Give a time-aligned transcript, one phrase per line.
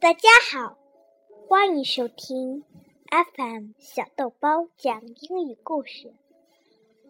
[0.00, 0.78] 大家好，
[1.46, 2.64] 欢迎收听
[3.10, 6.14] FM 小豆包讲英语故事。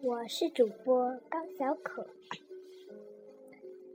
[0.01, 2.05] 我是主播高小可。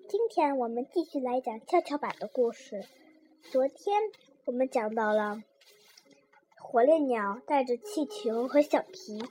[0.09, 2.87] 今天我们继续来讲跷跷板的故事。
[3.43, 4.01] 昨天
[4.47, 5.43] 我们讲到了
[6.59, 9.23] 火烈鸟带着气球和小皮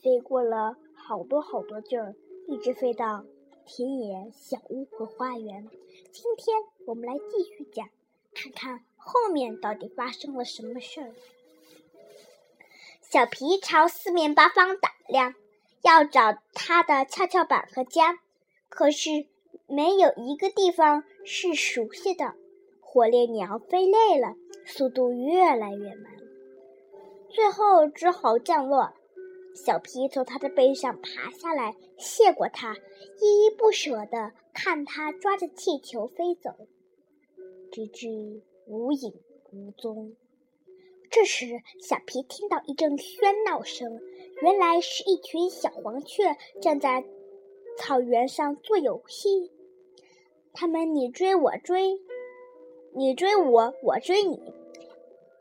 [0.00, 2.14] 飞过了好多好多劲儿，
[2.46, 3.24] 一直飞到
[3.66, 5.68] 田野、小屋和花园。
[6.12, 6.56] 今天
[6.86, 7.88] 我们来继续讲，
[8.32, 8.84] 看看。
[9.04, 11.12] 后面到底发生了什么事儿？
[13.00, 15.34] 小皮朝四面八方打量，
[15.82, 18.20] 要找他的跷跷板和家，
[18.68, 19.26] 可是
[19.66, 22.34] 没有一个地方是熟悉的。
[22.80, 24.34] 火烈鸟飞累了，
[24.64, 26.12] 速度越来越慢，
[27.28, 28.92] 最后只好降落。
[29.54, 32.74] 小皮从他的背上爬下来，谢过他，
[33.20, 36.50] 依依不舍地看他抓着气球飞走，
[37.70, 38.40] 吱吱。
[38.66, 39.14] 无影
[39.52, 40.14] 无踪。
[41.10, 44.00] 这时，小皮听到一阵喧闹声，
[44.40, 47.04] 原来是一群小黄雀站在
[47.76, 49.52] 草原上做游戏。
[50.54, 52.00] 它们你追我追，
[52.94, 54.40] 你追我，我追你，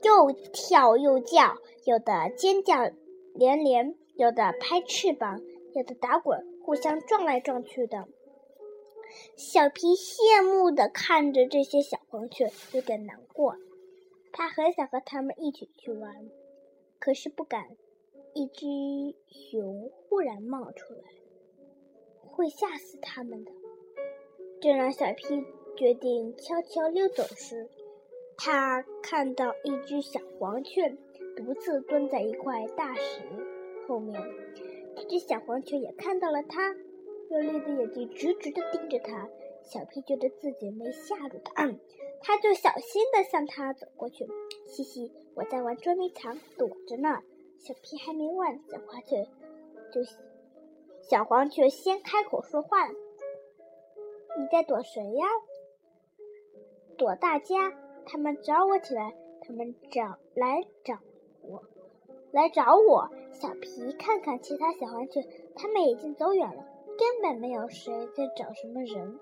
[0.04, 2.90] 又跳又叫，有的尖叫
[3.34, 5.42] 连连，有的拍翅膀，
[5.74, 8.08] 有的打滚，互相撞来撞去的。
[9.36, 13.56] 小皮羡慕地看着这些小黄雀，有点难过。
[14.32, 16.30] 他很想和它们一起去玩，
[17.00, 17.76] 可是不敢。
[18.34, 18.66] 一只
[19.28, 21.04] 熊忽然冒出来，
[22.22, 23.52] 会吓死它们的。
[24.62, 25.44] 正让小皮
[25.76, 27.70] 决定悄悄溜走时，
[28.38, 30.96] 他看到一只小黄雀
[31.36, 33.22] 独自蹲在一块大石
[33.86, 34.22] 后面。
[34.96, 36.74] 这只小黄雀也看到了他。
[37.32, 39.30] 用力的眼睛直直的盯着他，
[39.64, 41.72] 小皮觉得自己没吓住他，
[42.22, 44.28] 他就小心的向他走过去。
[44.68, 47.22] 嘻嘻，我在玩捉迷藏，躲着呢。
[47.58, 49.24] 小皮还没问，小黄雀
[49.94, 50.02] 就
[51.02, 52.94] 小黄雀先开口说话了
[54.38, 55.26] ：“你在躲谁呀
[56.98, 57.72] ？”“躲大家，
[58.06, 61.00] 他们找我起来，他们找来找
[61.44, 61.64] 我，
[62.32, 65.22] 来找我。”小皮看看其他小黄雀，
[65.56, 66.66] 他们已经走远了。
[67.02, 69.20] 根本没有谁在找什么人。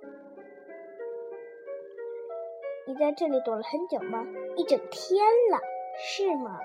[2.86, 4.28] 你在这里躲了很久吗？
[4.58, 5.62] 一整天了，
[5.98, 6.60] 是吗？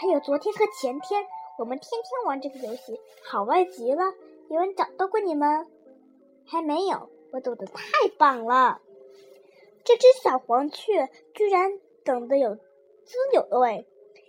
[0.00, 1.26] 还有昨天和前天，
[1.58, 4.04] 我们天天玩这个游戏，好玩极了。
[4.48, 5.66] 有人找到过你们？
[6.46, 7.10] 还没有。
[7.32, 7.82] 我躲得太
[8.16, 8.80] 棒了。
[9.82, 13.88] 这只小黄雀居然等得有滋有味，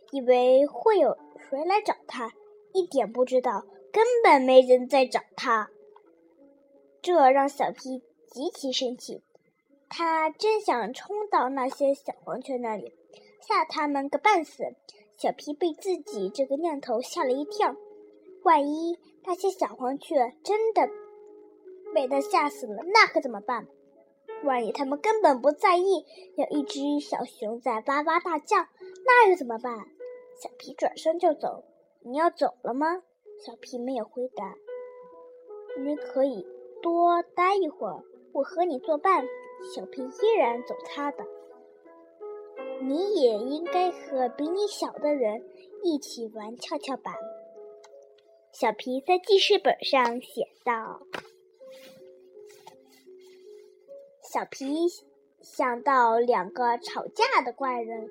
[0.10, 1.20] 以为会有
[1.52, 2.32] 谁来找它，
[2.74, 5.70] 一点不知道根本没人在找它。
[7.06, 8.02] 这让小皮
[8.32, 9.22] 极其生气，
[9.88, 12.96] 他真想冲到那些小黄雀那里，
[13.48, 14.74] 吓他们个半死。
[15.16, 17.76] 小皮被自己这个念头吓了一跳，
[18.42, 20.90] 万一那些小黄雀真的
[21.94, 23.68] 被他吓死了，那可怎么办？
[24.44, 26.04] 万一他们根本不在意，
[26.36, 28.58] 有一只小熊在哇哇大叫，
[29.06, 29.78] 那又怎么办？
[30.42, 31.66] 小皮转身就走。
[32.02, 33.04] 你要走了吗？
[33.46, 34.56] 小皮没有回答。
[35.78, 36.48] 你可以。
[36.86, 39.26] 多待一会儿，我和你作伴。
[39.74, 41.26] 小皮依然走他的。
[42.80, 45.44] 你也应该和比你小的人
[45.82, 47.16] 一起玩跷跷板。
[48.52, 51.02] 小皮在记事本上写道。
[54.22, 54.86] 小皮
[55.42, 58.08] 想到两个吵架的怪人，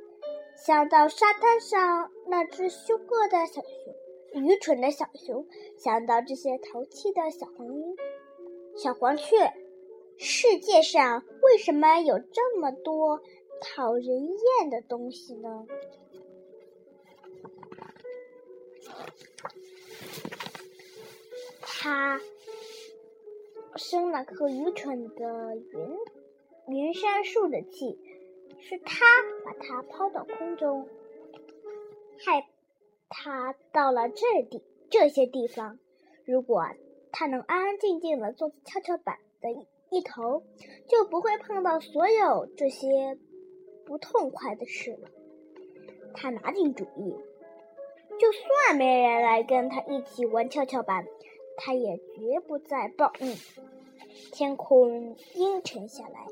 [0.56, 5.46] 想到沙滩上那只凶恶的小熊、愚蠢的小熊，
[5.78, 7.96] 想到这些淘气的小黄莺。
[8.76, 9.52] 小黄雀，
[10.18, 13.22] 世界上为什么有这么多
[13.60, 15.66] 讨人厌的东西呢？
[21.62, 22.20] 他
[23.76, 27.98] 生了颗愚蠢的云云杉树的气，
[28.60, 29.04] 是他
[29.44, 30.88] 把它抛到空中，
[32.18, 32.48] 害
[33.08, 35.78] 他到了这地这些地方。
[36.24, 36.64] 如果。
[37.16, 39.52] 他能安安静静的坐在跷跷板的
[39.90, 40.42] 一头，
[40.88, 43.16] 就不会碰到所有这些
[43.86, 45.08] 不痛快的事了。
[46.12, 47.14] 他拿定主意，
[48.18, 51.06] 就算没人来跟他一起玩跷跷板，
[51.56, 53.36] 他也绝不再抱怨。
[54.32, 56.26] 天空阴沉下来，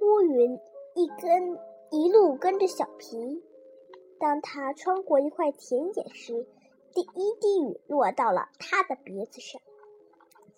[0.00, 0.60] 乌云
[0.94, 1.58] 一根
[1.90, 3.42] 一路跟着小皮。
[4.20, 6.46] 当他穿过一块田野时，
[6.94, 9.60] 第一滴雨落到了他的鼻子上。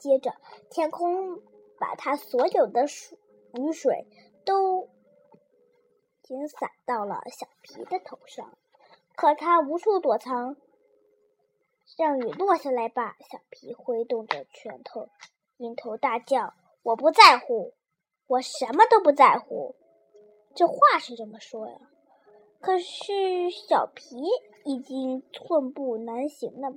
[0.04, 0.34] 接着，
[0.68, 1.40] 天空
[1.78, 3.16] 把它所有的水
[3.54, 4.06] 雨水
[4.44, 4.90] 都
[6.22, 8.52] 经洒到了小皮的头上，
[9.16, 10.58] 可他无处躲藏。
[11.96, 13.16] 让雨落下来吧！
[13.30, 15.08] 小皮挥动着拳头，
[15.56, 16.52] 迎头大叫
[16.84, 17.72] ：“我不在乎，
[18.26, 19.74] 我什么都不在乎。”
[20.54, 21.78] 这话是这么说呀，
[22.60, 24.18] 可是小皮
[24.66, 26.74] 已经寸步难行了。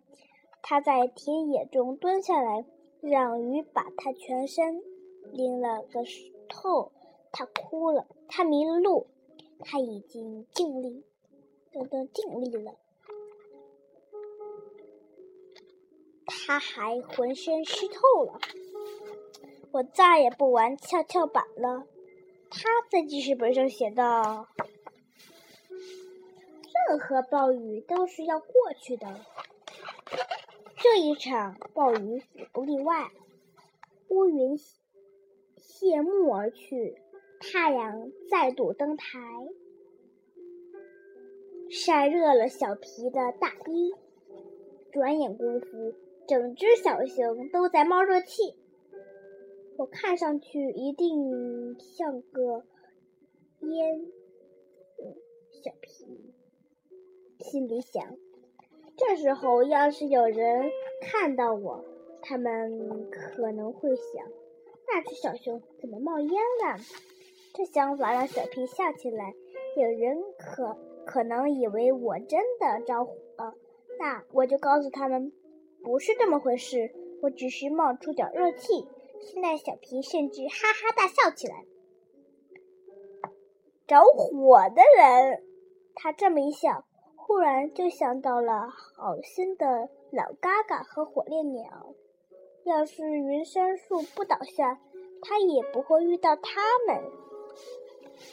[0.62, 2.66] 他在田野中蹲下来，
[3.02, 4.82] 让雨把他全身
[5.32, 6.04] 淋了个
[6.50, 6.92] 透。
[7.32, 9.08] 他哭了，他迷了路，
[9.60, 11.04] 他已经尽力，
[11.72, 12.76] 等等尽力了。
[16.26, 18.40] 他还浑身湿透了。
[19.72, 21.86] 我再也不玩跷跷板了。
[22.50, 24.48] 他在记事本上写道
[26.90, 28.48] ：“任何暴雨都是要过
[28.82, 29.20] 去的，
[30.90, 33.12] 这一场暴雨也不例外。”
[34.08, 34.58] 乌云
[35.58, 36.98] 谢幕而去，
[37.42, 39.20] 太阳再度登台，
[41.70, 43.94] 晒热了小皮的大衣。
[44.94, 45.94] 转眼功夫。
[46.28, 48.54] 整只小熊都在冒热气，
[49.78, 52.66] 我看上去一定像个
[53.62, 54.12] 烟。
[55.64, 56.34] 小皮
[57.40, 58.18] 心里想：
[58.98, 60.72] 这时候要是有人
[61.02, 61.86] 看到我，
[62.22, 64.26] 他们可能会想，
[64.88, 66.80] 那只小熊怎么冒烟了？
[67.54, 69.34] 这想法让小皮笑起来。
[69.76, 73.54] 有人可可能以为我真的着火了，
[74.00, 75.32] 那我就告诉他们。
[75.84, 76.92] 不是这么回事，
[77.22, 78.88] 我只是冒出点热气。
[79.22, 81.64] 现在小皮甚至哈哈大笑起来。
[83.86, 85.44] 着火的人，
[85.94, 86.87] 他这么一笑，
[87.28, 91.94] 忽然就想到了好心的老嘎嘎和火烈鸟。
[92.64, 94.80] 要是云杉树不倒下，
[95.22, 97.04] 他也不会遇到他们。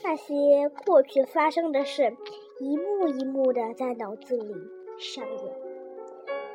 [0.04, 2.16] 那些过去发生的事，
[2.60, 4.54] 一幕一幕的在脑子里
[4.96, 5.52] 上演。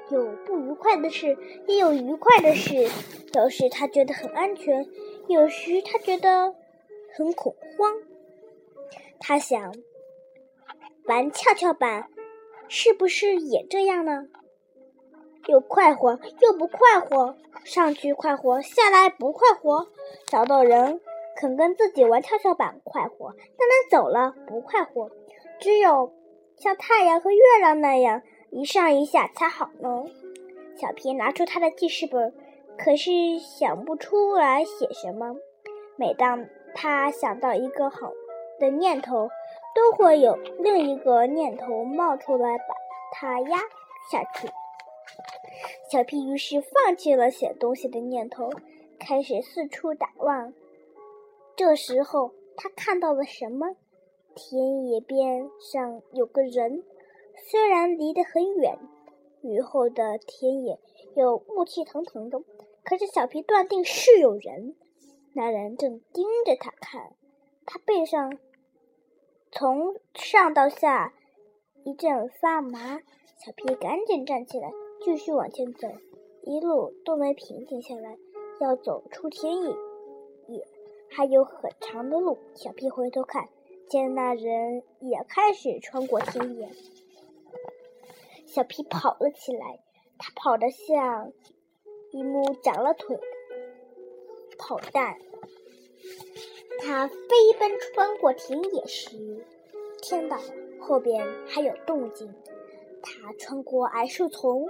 [0.09, 1.37] 有不愉快的事，
[1.67, 2.87] 也有愉快的事。
[3.33, 4.87] 有时他觉得很安全，
[5.27, 6.55] 有时他觉得
[7.13, 7.93] 很恐慌。
[9.19, 9.73] 他想，
[11.03, 12.09] 玩跷跷板
[12.69, 14.27] 是不是也这样呢？
[15.47, 17.35] 又快活又不快活，
[17.65, 19.87] 上去快活，下来不快活。
[20.27, 21.01] 找到人
[21.35, 25.11] 肯跟自己玩跷跷板快活，但他走了不快活。
[25.59, 26.13] 只有
[26.57, 28.21] 像太阳和月亮那样。
[28.51, 30.05] 一上一下才好呢。
[30.75, 32.33] 小皮拿出他的记事本，
[32.79, 35.35] 可是想不出来写什么。
[35.95, 38.11] 每当他想到一个好
[38.59, 39.29] 的念头，
[39.75, 42.75] 都会有另一个念头冒出来，把
[43.13, 43.57] 他压
[44.11, 44.49] 下去。
[45.91, 48.49] 小皮于是放弃了写东西的念头，
[48.99, 50.53] 开始四处打望。
[51.55, 53.75] 这时候，他看到了什么？
[54.35, 56.83] 田野边上有个人。
[57.41, 58.77] 虽然离得很远，
[59.41, 60.77] 雨后的田野
[61.15, 62.41] 又雾气腾腾的，
[62.83, 64.75] 可是小皮断定是有人。
[65.33, 67.13] 那人正盯着他看，
[67.65, 68.37] 他背上
[69.51, 71.13] 从上到下
[71.83, 72.99] 一阵发麻。
[73.37, 74.69] 小皮赶紧站起来，
[75.01, 75.87] 继续往前走，
[76.43, 78.17] 一路都没平静下来。
[78.59, 79.69] 要走出田野，
[80.49, 80.67] 也
[81.09, 82.37] 还有很长的路。
[82.53, 83.47] 小皮回头看，
[83.87, 86.69] 见那人也开始穿过田野。
[88.45, 89.79] 小皮跑了起来，
[90.17, 91.31] 他跑得像
[92.11, 93.23] 一幕长了腿的
[94.57, 95.17] 跑蛋。
[96.79, 99.45] 他飞奔穿过田野时，
[100.01, 100.37] 听到
[100.79, 102.33] 后边还有动静。
[103.01, 104.67] 他穿过矮树丛，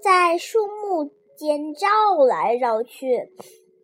[0.00, 3.32] 在树木间绕来绕去。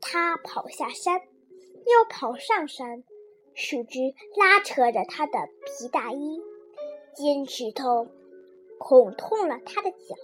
[0.00, 3.05] 他跑下山，又跑上山，
[3.55, 6.41] 树枝拉扯着他的皮大衣，
[7.15, 8.09] 尖石头。
[8.79, 10.17] 恐痛了他的脚，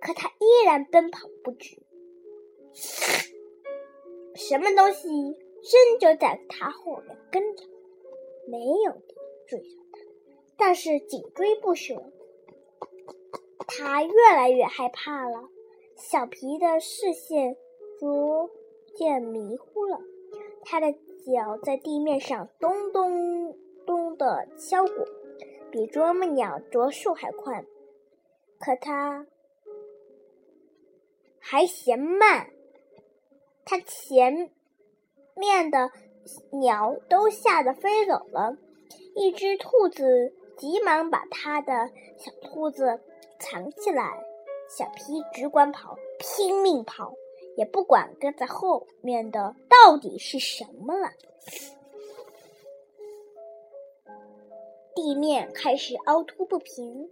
[0.00, 1.76] 可他依然奔跑不止。
[4.34, 5.08] 什么东西
[5.62, 7.64] 真就在他后面跟着，
[8.46, 8.92] 没有
[9.46, 9.98] 追上他，
[10.56, 12.02] 但是紧追不舍。
[13.66, 15.48] 他越来越害怕了，
[15.96, 17.56] 小皮的视线
[17.98, 18.50] 逐
[18.96, 20.00] 渐迷糊了，
[20.64, 24.92] 他的脚在地面上咚咚咚的敲鼓，
[25.70, 27.64] 比啄木鸟啄树还快。
[28.58, 29.26] 可他
[31.40, 32.50] 还嫌慢，
[33.64, 34.50] 他前
[35.34, 35.90] 面的
[36.50, 38.56] 鸟都吓得飞走了。
[39.14, 43.00] 一只兔子急忙把他的小兔子
[43.38, 44.24] 藏起来。
[44.68, 47.12] 小皮只管跑，拼命跑，
[47.56, 51.10] 也不管跟在后面的到底是什么了。
[54.94, 57.10] 地面开始凹凸不平，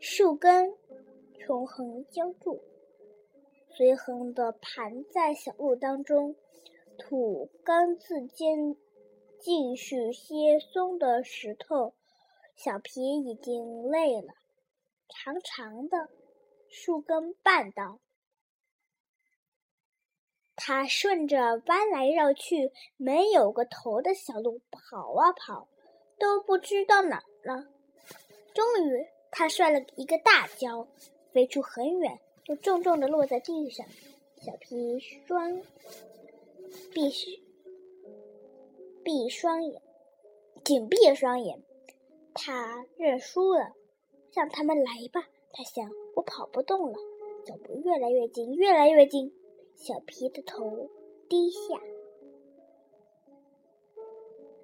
[0.00, 0.74] 树根
[1.46, 2.58] 纵横交错，
[3.76, 6.34] 随横的盘在小路当中。
[6.98, 8.76] 土缸子间
[9.40, 11.94] 尽是些松的石头，
[12.54, 14.34] 小皮已经累了，
[15.08, 16.08] 长长的
[16.68, 17.98] 树根绊倒。
[20.54, 25.68] 他顺着弯来绕去、没有个头的小路跑啊跑，
[26.18, 27.66] 都不知道哪儿了。
[28.54, 30.86] 终于，他摔了一个大跤，
[31.32, 33.84] 飞出很远，又重重的落在地上。
[34.36, 35.60] 小皮双
[36.92, 37.10] 闭
[39.04, 39.82] 闭双眼，
[40.64, 41.62] 紧闭双眼，
[42.34, 43.72] 他认输了，
[44.32, 45.28] 让他们来吧。
[45.52, 46.98] 他想，我跑不动了，
[47.44, 49.34] 脚步越来越近，越来越近。
[49.74, 50.88] 小皮的头
[51.28, 51.80] 低下，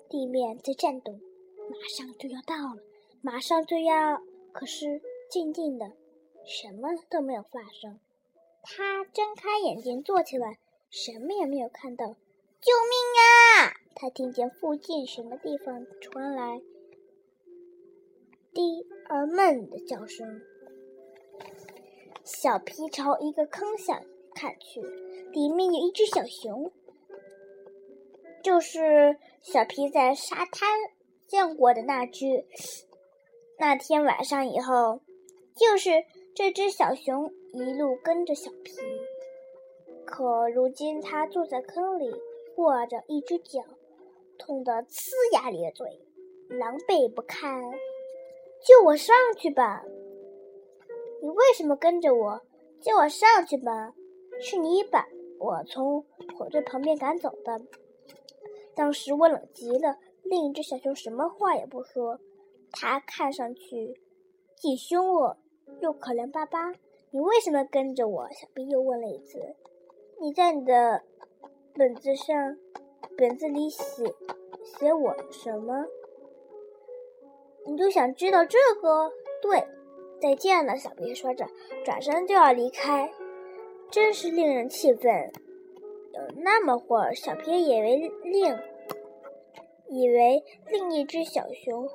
[0.09, 1.21] 地面在颤动，
[1.69, 2.83] 马上就要到了，
[3.21, 4.23] 马上就要。
[4.53, 5.93] 可是静静的，
[6.45, 7.99] 什么都没有发生。
[8.63, 10.59] 他睁开眼睛，坐起来，
[10.91, 12.07] 什么也没有看到。
[12.61, 13.75] 救命啊！
[13.95, 16.61] 他听见附近什么地方传来
[18.53, 20.41] 低而闷的叫声。
[22.25, 24.03] 小皮朝一个坑下
[24.35, 24.81] 看去。
[25.33, 26.73] 里面有一只小熊，
[28.43, 30.69] 就是小皮在沙滩
[31.27, 32.47] 见过的那只。
[33.59, 35.01] 那天晚上以后，
[35.55, 35.91] 就是
[36.35, 38.73] 这只小熊一路跟着小皮。
[40.09, 42.11] 可如今它坐在坑里，
[42.57, 43.63] 握着一只脚，
[44.39, 46.01] 痛得呲牙咧嘴，
[46.49, 47.63] 狼狈不堪。
[48.65, 49.85] 救我上去吧！
[51.23, 52.41] 你为什么跟着我？
[52.81, 53.95] 救我上去吧！
[54.41, 55.07] 是你把。
[55.39, 56.05] 我从
[56.37, 57.61] 火堆旁边赶走的。
[58.75, 62.19] 当时我冷极了，另一只小熊什么话也不说。
[62.73, 64.01] 它看上去
[64.57, 65.37] 既凶恶
[65.81, 66.73] 又可怜巴巴。
[67.11, 68.29] 你为什么跟着我？
[68.33, 69.55] 小兵又问了一次。
[70.21, 71.03] 你在你的
[71.75, 72.57] 本子上，
[73.17, 73.83] 本子里写
[74.65, 75.87] 写我什么？
[77.67, 79.13] 你就想知道这个？
[79.41, 79.67] 对，
[80.21, 81.47] 再见了，小兵说着，
[81.85, 83.13] 转身就要离开。
[83.91, 85.33] 真是令人气愤！
[86.13, 88.59] 有那么会儿，小皮以为另
[89.89, 91.89] 以为另一只小熊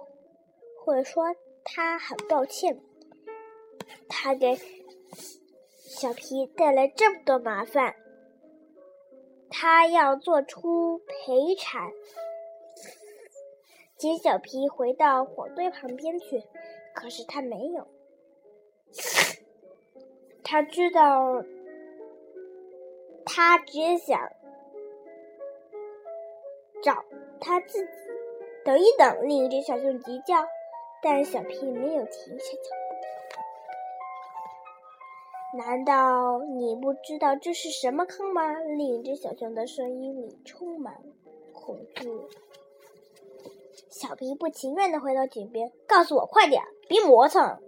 [0.79, 2.79] 会说他很抱歉，
[4.07, 4.57] 他给
[5.77, 7.95] 小皮带来这么多麻烦，
[9.53, 11.91] 他要做出赔偿，
[13.95, 16.43] 请小皮回到火堆旁边去。
[16.93, 17.87] 可是他没有，
[20.43, 21.43] 他知道。
[23.25, 24.19] 他只想
[26.83, 27.05] 找
[27.39, 27.91] 他自己。
[28.65, 30.45] 等一等，另一只小熊急叫，
[31.01, 32.82] 但小皮没有停下脚步。
[35.55, 38.53] 难道你不知道这是什么坑吗？
[38.75, 40.95] 另一只小熊的声音里充满
[41.53, 42.09] 恐惧。
[43.87, 47.59] 小皮不情愿地回到井边，告诉我快点，别磨蹭。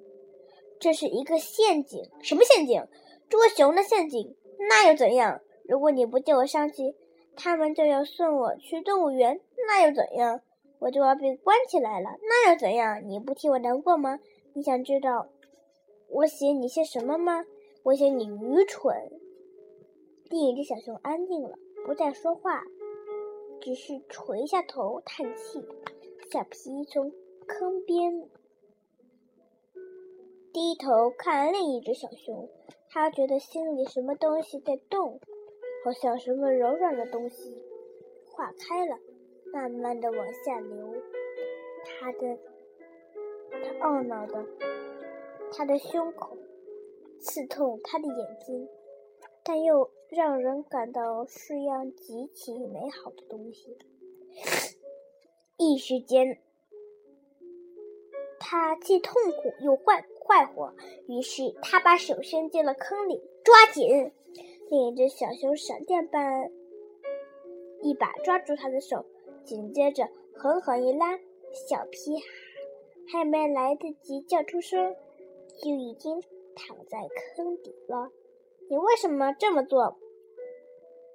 [0.80, 2.04] 这是一个陷阱。
[2.24, 2.84] 什么陷阱？
[3.30, 4.36] 捉熊的陷阱。
[4.68, 5.42] 那又怎样？
[5.64, 6.96] 如果你不救我上去，
[7.36, 10.42] 他们就要送我去动物园，那又怎样？
[10.80, 13.08] 我就要被关起来了，那又怎样？
[13.08, 14.20] 你不替我难过吗？
[14.54, 15.28] 你想知道
[16.10, 17.46] 我写你些什么吗？
[17.86, 19.12] 我写你愚蠢。
[20.32, 22.64] 另一只小熊安静了，不再说话，
[23.62, 25.64] 只是垂下头叹气。
[26.32, 27.12] 小皮从
[27.46, 28.28] 坑边
[30.52, 32.50] 低头看另一只小熊，
[32.90, 35.20] 他觉得心里什么东西在动。
[35.84, 37.64] 好像什么柔软的东西
[38.32, 38.98] 化开了，
[39.54, 40.96] 慢慢的往下流。
[41.86, 42.40] 他的，
[43.52, 44.44] 他懊恼的，
[45.52, 46.36] 他的胸口
[47.26, 48.70] 刺痛他的眼睛，
[49.44, 53.76] 但又让人感到是样极其美好的东西。
[55.58, 56.38] 一时间，
[58.40, 60.76] 他既痛苦又坏坏活，
[61.08, 64.12] 于是他把手伸进了坑里，抓紧。
[64.70, 66.52] 另一只小熊闪电般
[67.82, 69.04] 一把抓住他的手，
[69.44, 71.18] 紧接着狠狠一拉，
[71.68, 72.18] 小皮
[73.12, 74.96] 还没来得及叫出声，
[75.64, 76.22] 就已经
[76.56, 77.00] 躺在
[77.36, 78.12] 坑底了。
[78.70, 79.98] 你为什么这么做？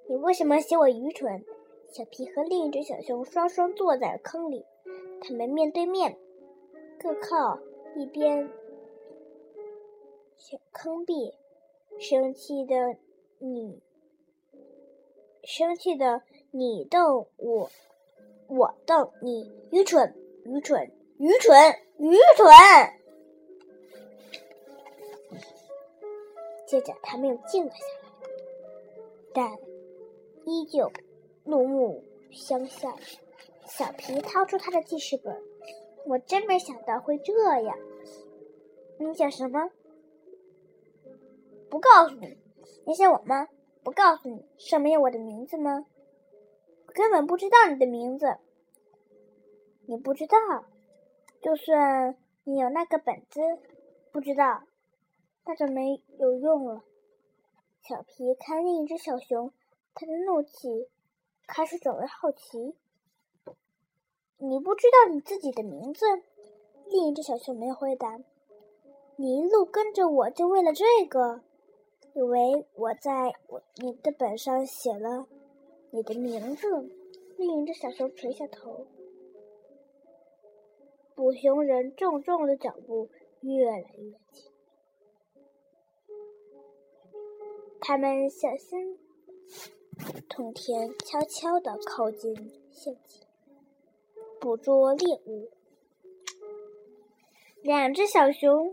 [0.07, 1.43] 你为什么嫌我愚蠢？
[1.91, 4.65] 小皮和另一只小熊双双坐在坑里，
[5.19, 6.17] 他们面对面，
[6.99, 7.59] 各靠
[7.95, 8.49] 一边
[10.37, 11.33] 小坑壁，
[11.99, 12.95] 生气的。
[13.39, 13.81] 你
[15.43, 16.21] 生气的，
[16.51, 17.69] 你瞪我，
[18.47, 21.57] 我瞪你，愚蠢，愚蠢，愚蠢，
[21.97, 23.00] 愚蠢！
[26.71, 28.13] 接着，他们又静了下来，
[29.33, 29.59] 但
[30.45, 30.89] 依旧
[31.43, 32.01] 怒目
[32.31, 32.97] 相向。
[33.65, 35.35] 小皮掏出他的记事本，
[36.05, 37.77] 我真没想到会这样。
[38.97, 39.69] 你想什么？
[41.69, 42.37] 不告诉你。
[42.85, 43.49] 你想我吗？
[43.83, 44.45] 不告诉你。
[44.57, 45.85] 上面有我的名字吗？
[46.87, 48.37] 我根本不知道你的名字。
[49.87, 50.37] 你不知道。
[51.41, 53.41] 就算你有那个本子，
[54.13, 54.63] 不知道，
[55.45, 56.83] 那就没有用了。
[57.81, 59.51] 小皮看另一只小熊，
[59.93, 60.87] 他的怒气
[61.47, 62.75] 开始转为好奇。
[64.37, 66.05] 你不知道你自己的名字？
[66.87, 68.19] 另一只小熊没有回答。
[69.15, 71.41] 你一路跟着我就为了这个？
[72.13, 75.27] 以为我在我你的本上写了
[75.91, 76.67] 你的名字？
[77.37, 78.85] 另一只小熊垂下头。
[81.15, 83.09] 捕熊人重重的脚步
[83.41, 84.51] 越来越近，
[87.83, 88.99] 他们小心
[90.29, 92.33] 通田悄悄地靠近
[92.71, 93.21] 陷阱，
[94.39, 95.49] 捕捉猎物。
[97.63, 98.71] 两只小熊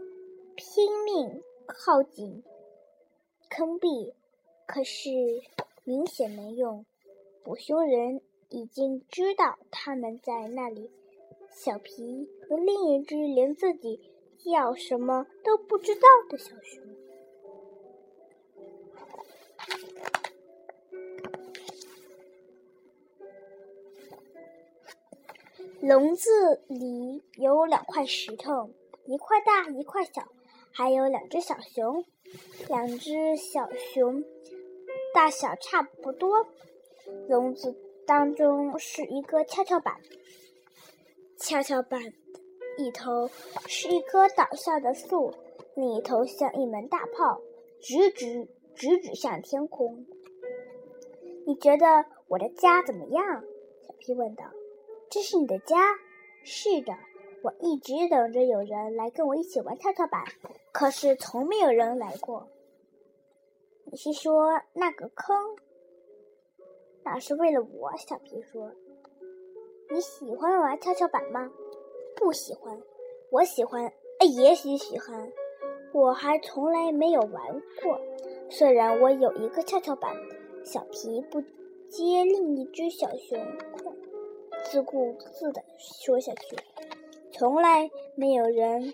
[0.54, 2.44] 拼命靠近
[3.48, 4.12] 坑壁，
[4.66, 5.10] 可是
[5.84, 6.84] 明显没用。
[7.42, 10.90] 捕熊人已经知道他们在那里。
[11.50, 13.98] 小皮和另一只连自己
[14.38, 16.97] 叫什么都不知道的小熊。
[25.88, 28.68] 笼子里有两块石头，
[29.06, 30.22] 一块大，一块小，
[30.70, 32.04] 还有两只小熊。
[32.68, 34.22] 两只小熊
[35.14, 36.46] 大小差不多。
[37.26, 37.74] 笼子
[38.06, 39.94] 当中是一个跷跷板。
[41.38, 42.02] 跷跷板
[42.76, 43.30] 一头
[43.66, 45.32] 是一棵倒下的树，
[45.74, 47.40] 另一头像一门大炮，
[47.80, 50.04] 直直直指向天空。
[51.46, 53.42] 你觉得我的家怎么样？
[53.86, 54.44] 小皮问道。
[55.10, 55.76] 这是你的家？
[56.44, 56.92] 是的，
[57.42, 60.24] 我一直等着有人来跟我一起玩跷跷板，
[60.72, 62.48] 可是从没有人来过。
[63.84, 65.56] 你是说那个坑？
[67.04, 67.96] 那是为了我。
[67.96, 68.72] 小皮说。
[69.90, 71.50] 你喜欢玩跷跷板吗？
[72.14, 72.78] 不喜欢。
[73.30, 73.90] 我喜欢，
[74.20, 75.32] 也许喜欢。
[75.94, 77.98] 我还从来没有玩过。
[78.50, 80.14] 虽然我有一个跷跷板，
[80.62, 81.40] 小皮不
[81.88, 83.38] 接另一只小熊，
[84.64, 86.56] 自顾自地说下去。
[87.32, 88.92] 从来没有人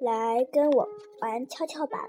[0.00, 0.88] 来跟我
[1.20, 2.08] 玩跷跷板。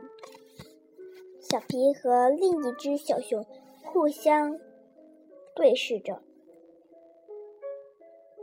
[1.39, 3.45] 小皮和另一只小熊
[3.83, 4.59] 互相
[5.55, 6.21] 对视着。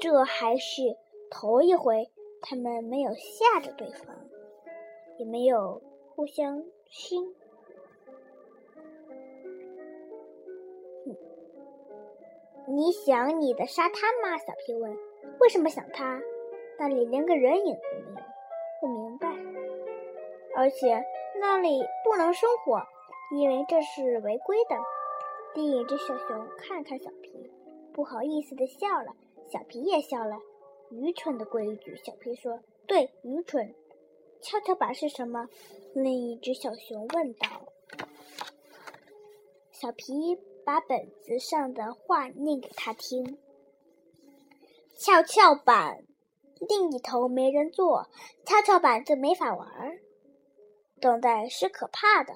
[0.01, 0.97] 这还是
[1.31, 4.17] 头一回，他们没有吓着对方，
[5.19, 5.83] 也没有
[6.15, 7.35] 互相亲。
[12.67, 14.39] 你想你的沙滩吗？
[14.39, 14.97] 小皮问。
[15.41, 16.21] 为什么想它？
[16.79, 18.27] 那里连个人影都没有。
[18.81, 19.29] 不明白。
[20.57, 21.05] 而且
[21.41, 22.83] 那里不能生火，
[23.33, 24.77] 因为这是违规的。
[25.55, 27.51] 另一只小熊看看小皮，
[27.93, 29.15] 不好意思的笑了。
[29.47, 30.39] 小皮也笑了，
[30.91, 31.97] 愚蠢的规矩。
[31.97, 33.75] 小皮说：“对，愚蠢。”
[34.41, 35.49] 跷跷板是什么？
[35.95, 37.49] 另一只小熊问道。
[39.71, 43.39] 小皮把本子上的话念给他听
[44.97, 46.05] ：“跷跷板
[46.69, 48.09] 另一头没人坐，
[48.45, 49.99] 跷跷板就没法玩。
[51.01, 52.35] 等待是可怕的，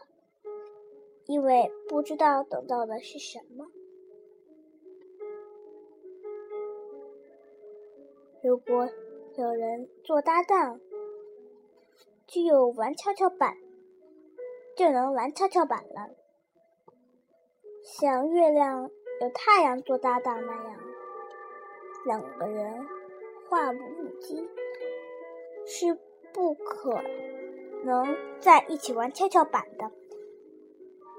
[1.27, 3.67] 因为不知道等到的是什么。”
[8.43, 8.89] 如果
[9.37, 10.81] 有人做搭档，
[12.27, 13.57] 就有玩跷跷板，
[14.77, 16.11] 就能玩跷跷板了。
[17.83, 20.81] 像月亮有太阳做搭档那样，
[22.07, 22.87] 两个人
[23.49, 24.49] 话不入机，
[25.67, 25.99] 是
[26.33, 27.03] 不可
[27.85, 29.91] 能在一起玩跷跷板的。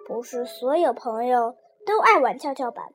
[0.06, 2.94] 不是所有朋友都爱玩跷跷板。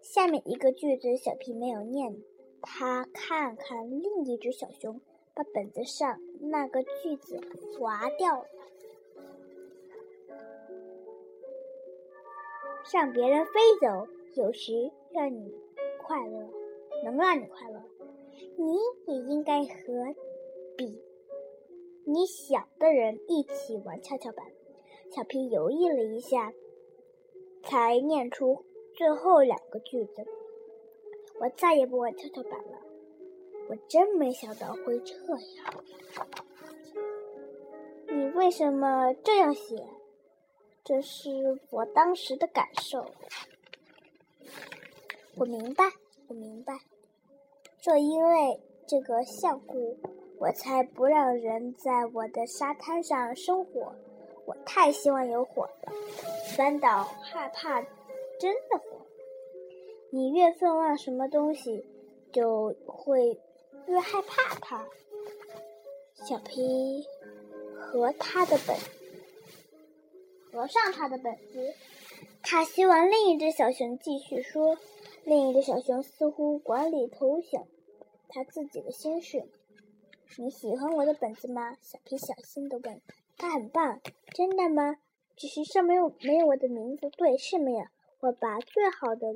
[0.00, 2.16] 下面一个句子，小皮没有念。
[2.62, 5.00] 他看看另一只小熊，
[5.34, 7.40] 把本子上那个句子
[7.78, 8.46] 划掉了。
[12.92, 15.54] 让别人飞走，有时让你
[16.02, 16.48] 快乐，
[17.04, 17.82] 能让你快乐。
[18.56, 20.14] 你也应该和
[20.76, 21.02] 比
[22.04, 24.46] 你小的人一起玩跷跷板。
[25.10, 26.52] 小皮犹豫了一下，
[27.62, 30.26] 才念出最后两个句子。
[31.40, 32.78] 我再也不玩跷跷板了。
[33.70, 35.38] 我真没想到会这样。
[38.08, 39.76] 你为什么这样写？
[40.88, 43.04] 这是我当时的感受。
[45.36, 45.84] 我明白，
[46.28, 46.80] 我明白。
[47.78, 49.98] 正因为这个相故，
[50.38, 53.94] 我才不让人在我的沙滩上生火。
[54.46, 55.92] 我太希望有火了，
[56.56, 57.82] 反倒害怕
[58.40, 59.04] 真的火。
[60.08, 61.84] 你越愤望什么东西，
[62.32, 63.38] 就会
[63.84, 64.88] 越害怕它。
[66.26, 67.06] 小皮
[67.78, 68.74] 和他的本，
[70.52, 71.74] 合上他的本子。
[72.42, 74.78] 他希望另一只小熊继续说。
[75.24, 77.66] 另一只小熊似乎管理头想
[78.28, 79.48] 他自己的心事。
[80.38, 81.76] 你喜欢我的本子吗？
[81.82, 83.00] 小皮小心的问。
[83.36, 84.00] 它很棒，
[84.34, 84.96] 真的吗？
[85.36, 87.10] 只是上面有没有我的名字？
[87.10, 87.84] 对，是没有。
[88.20, 89.26] 我把最好的。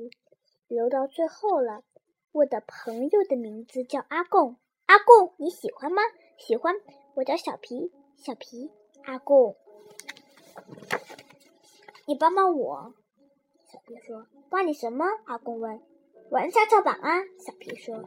[0.67, 1.83] 留到最后了。
[2.31, 4.57] 我的朋友的名字叫阿贡。
[4.87, 6.01] 阿贡，你喜欢吗？
[6.37, 6.75] 喜欢。
[7.15, 7.91] 我叫小皮。
[8.15, 8.71] 小皮，
[9.03, 9.55] 阿贡，
[12.05, 12.93] 你帮帮我。
[13.71, 15.81] 小皮说：“帮你什么？”阿贡问。
[16.29, 18.03] “玩跷跷板啊。”小皮说。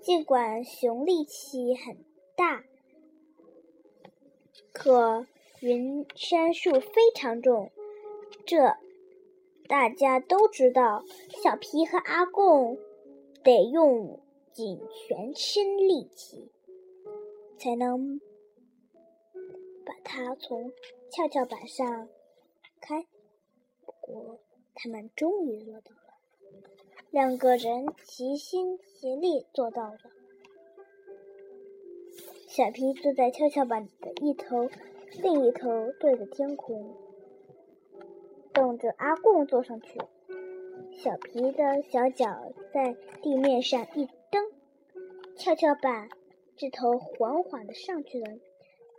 [0.00, 1.96] 尽管熊力气很
[2.36, 2.64] 大，
[4.72, 5.26] 可
[5.60, 7.70] 云杉树非常重。
[8.44, 8.76] 这。
[9.68, 11.02] 大家都知道，
[11.42, 12.78] 小皮和阿贡
[13.42, 14.20] 得用
[14.52, 16.52] 尽全身力气，
[17.58, 18.20] 才能
[19.84, 20.70] 把它从
[21.10, 22.08] 跷跷板上
[22.86, 23.04] 开。
[23.84, 24.38] 不过，
[24.76, 26.14] 他们终于做到了，
[27.10, 29.98] 两个人齐心协力做到了。
[32.46, 34.68] 小皮坐在跷跷板的一头，
[35.20, 36.94] 另一头对着天空。
[38.52, 39.98] 等着阿贡坐上去，
[40.92, 44.52] 小皮的小脚在地面上一蹬，
[45.36, 46.08] 跷跷板
[46.56, 48.38] 这头缓缓的上去了。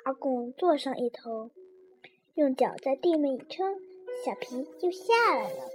[0.03, 1.49] 阿贡坐上一头，
[2.37, 3.79] 用脚在地面一撑，
[4.23, 5.71] 小皮就下来了。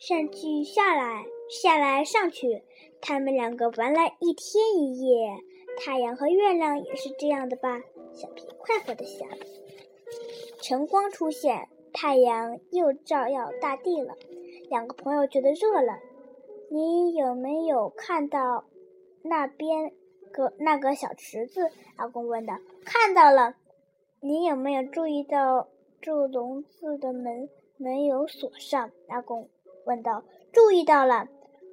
[0.00, 2.64] 上去下来，下来上去，
[3.00, 5.38] 他们两个玩了一天一夜。
[5.78, 7.82] 太阳和月亮也是这样的吧？
[8.12, 9.28] 小皮快活的想。
[10.60, 11.68] 晨光出现。
[11.92, 14.16] 太阳又照耀大地了，
[14.68, 16.00] 两个朋友觉得热了。
[16.68, 18.64] 你有没有看到
[19.22, 19.92] 那边
[20.32, 21.70] 个那个小池子？
[21.94, 22.58] 阿公问道。
[22.84, 23.54] 看到了。
[24.26, 25.68] 你有没有注意到
[26.02, 28.90] 这笼子的门没有锁上？
[29.06, 29.48] 阿公
[29.84, 30.24] 问道。
[30.52, 31.28] 注意到了，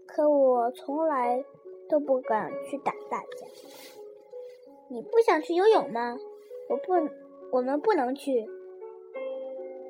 [0.05, 1.43] 可我从来
[1.89, 3.47] 都不敢去打大家。
[4.87, 6.19] 你不想去游泳吗？
[6.69, 6.93] 我不，
[7.53, 8.47] 我们不能去。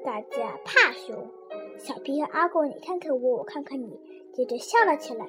[0.05, 1.27] 大家怕熊，
[1.77, 3.99] 小皮和阿贡，你看看我，我看看你，
[4.31, 5.27] 接着笑了起来。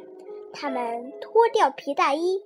[0.52, 2.40] 他们脱掉皮大衣，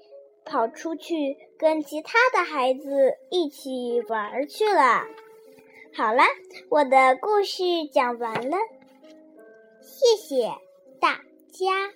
[0.48, 5.06] 跑出去跟其他的孩子一起玩去了。
[5.94, 6.22] 好了，
[6.70, 8.56] 我的故事讲完了，
[9.80, 10.50] 谢谢
[11.00, 11.20] 大
[11.52, 11.92] 家。